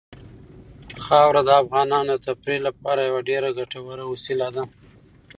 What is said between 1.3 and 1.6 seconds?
د